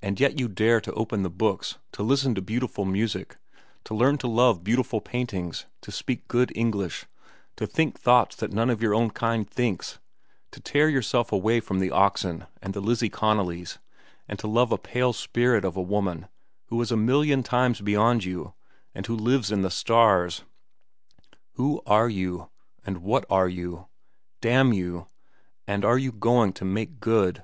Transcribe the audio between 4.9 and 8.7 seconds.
paintings, to speak good English, to think thoughts that none